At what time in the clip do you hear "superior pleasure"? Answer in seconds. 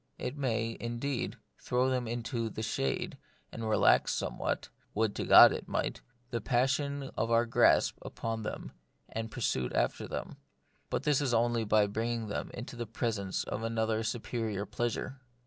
14.07-15.21